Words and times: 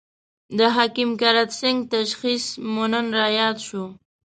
د 0.57 0.59
حکیم 0.75 1.09
کرت 1.21 1.49
سېنګ 1.59 1.79
تشخیص 1.93 2.45
مې 2.73 2.85
نن 2.91 3.07
را 3.17 3.27
ياد 3.39 3.57
شو. 3.67 3.83